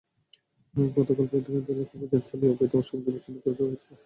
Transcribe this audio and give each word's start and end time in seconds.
গতকাল 0.93 1.25
বৈদ্যেরবাজার 1.31 1.75
এলাকায় 1.75 1.97
অভিযান 1.97 2.21
চালিয়ে 2.27 2.51
অবৈধ 2.53 2.73
সংযোগ 2.89 3.11
বিচ্ছিন্ন 3.15 3.37
করে 3.43 3.55
দেওয়া 3.57 3.69
হয়েছে। 3.71 3.91